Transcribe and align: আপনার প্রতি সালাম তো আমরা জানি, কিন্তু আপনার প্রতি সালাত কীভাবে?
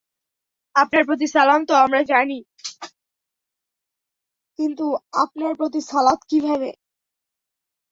আপনার 0.75 1.03
প্রতি 1.05 1.27
সালাম 1.27 1.59
তো 1.65 1.73
আমরা 1.75 2.01
জানি, 2.11 2.37
কিন্তু 4.59 4.85
আপনার 5.23 5.51
প্রতি 5.55 5.79
সালাত 5.91 6.19
কীভাবে? 6.29 6.69